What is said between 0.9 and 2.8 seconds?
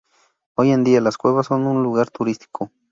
las cuevas son un lugar turístico.